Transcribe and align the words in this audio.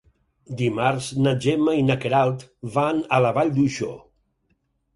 Dimarts 0.61 1.09
na 1.25 1.33
Gemma 1.45 1.75
i 1.81 1.85
na 1.91 1.99
Queralt 2.07 2.47
van 2.79 3.05
a 3.19 3.23
la 3.27 3.35
Vall 3.39 3.55
d'Uixó. 3.61 3.95